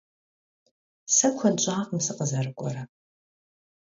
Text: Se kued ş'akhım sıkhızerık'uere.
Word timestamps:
Se 1.15 1.27
kued 1.37 1.57
ş'akhım 1.63 1.99
sıkhızerık'uere. 2.05 2.83